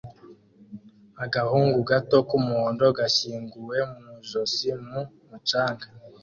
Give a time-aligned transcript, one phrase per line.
[1.23, 5.85] Agahungu gato k'umuhondo gashyinguwe mu ijosi mu mucanga